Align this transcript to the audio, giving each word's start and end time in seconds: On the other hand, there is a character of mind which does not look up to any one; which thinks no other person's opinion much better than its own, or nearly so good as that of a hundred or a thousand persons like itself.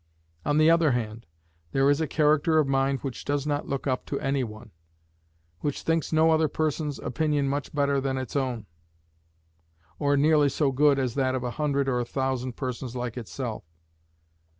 On 0.45 0.57
the 0.57 0.71
other 0.71 0.93
hand, 0.93 1.27
there 1.73 1.87
is 1.87 2.01
a 2.01 2.07
character 2.07 2.57
of 2.57 2.67
mind 2.67 3.01
which 3.01 3.23
does 3.23 3.45
not 3.45 3.67
look 3.67 3.85
up 3.85 4.03
to 4.07 4.19
any 4.19 4.43
one; 4.43 4.71
which 5.59 5.83
thinks 5.83 6.11
no 6.11 6.31
other 6.31 6.47
person's 6.47 6.97
opinion 6.97 7.47
much 7.47 7.71
better 7.71 8.01
than 8.01 8.17
its 8.17 8.35
own, 8.35 8.65
or 9.99 10.17
nearly 10.17 10.49
so 10.49 10.71
good 10.71 10.97
as 10.97 11.13
that 11.13 11.35
of 11.35 11.43
a 11.43 11.51
hundred 11.51 11.87
or 11.87 11.99
a 11.99 12.05
thousand 12.05 12.53
persons 12.53 12.95
like 12.95 13.15
itself. 13.15 13.63